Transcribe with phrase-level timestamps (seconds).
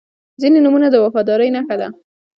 [0.41, 1.87] •ځینې نومونه د وفادارۍ نښه ده.